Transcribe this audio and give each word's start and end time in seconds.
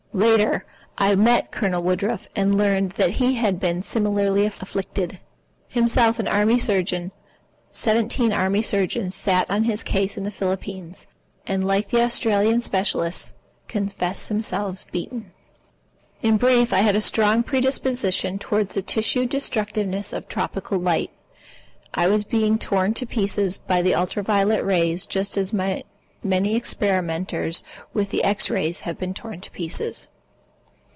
Later, 0.13 0.65
I 0.97 1.15
met 1.15 1.53
Colonel 1.53 1.81
Woodruff, 1.83 2.27
and 2.35 2.57
learned 2.57 2.91
that 2.93 3.11
he 3.11 3.35
had 3.35 3.61
been 3.61 3.81
similarly 3.81 4.45
afflicted. 4.45 5.21
Himself 5.69 6.19
an 6.19 6.27
Army 6.27 6.59
surgeon, 6.59 7.13
seventeen 7.69 8.33
Army 8.33 8.61
surgeons 8.61 9.15
sat 9.15 9.49
on 9.49 9.63
his 9.63 9.83
case 9.85 10.17
in 10.17 10.25
the 10.25 10.29
Philippines, 10.29 11.07
and, 11.47 11.65
like 11.65 11.87
the 11.91 12.01
Australian 12.01 12.59
specialists, 12.59 13.31
confessed 13.69 14.27
themselves 14.27 14.85
beaten. 14.91 15.31
In 16.21 16.35
brief, 16.35 16.73
I 16.73 16.79
had 16.79 16.97
a 16.97 16.99
strong 16.99 17.41
predisposition 17.41 18.37
toward 18.37 18.67
the 18.67 18.81
tissue 18.81 19.25
destructiveness 19.25 20.11
of 20.11 20.27
tropical 20.27 20.77
light. 20.77 21.11
I 21.93 22.07
was 22.09 22.25
being 22.25 22.57
torn 22.59 22.93
to 22.95 23.05
pieces 23.05 23.57
by 23.59 23.81
the 23.81 23.95
ultra 23.95 24.23
violet 24.23 24.65
rays 24.65 25.05
just 25.05 25.37
as 25.37 25.53
many 26.23 26.55
experimenters 26.55 27.63
with 27.95 28.11
the 28.11 28.23
X 28.23 28.47
ray 28.51 28.71
have 28.73 28.99
been 28.99 29.11
torn 29.13 29.41
to 29.41 29.49
pieces. 29.49 30.07